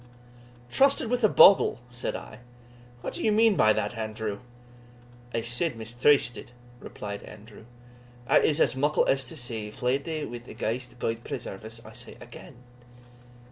"Trysted 0.71 1.11
with 1.11 1.23
a 1.23 1.29
bogle!" 1.29 1.79
said 1.91 2.15
I; 2.15 2.39
"what 3.01 3.13
do 3.13 3.23
you 3.23 3.31
mean 3.31 3.55
by 3.55 3.71
that, 3.71 3.95
Andrew?" 3.95 4.39
"I 5.31 5.41
said 5.41 5.75
mistrysted," 5.77 6.53
replied 6.79 7.21
Andrew; 7.21 7.65
"that 8.27 8.43
is 8.43 8.59
as 8.59 8.75
muckle 8.75 9.05
as 9.05 9.25
to 9.25 9.37
say, 9.37 9.69
fley'd 9.69 10.07
wi' 10.07 10.37
a 10.47 10.55
ghaist 10.55 10.97
Gude 10.97 11.23
preserve 11.23 11.63
us, 11.65 11.85
I 11.85 11.93
say 11.93 12.17
again!" 12.19 12.55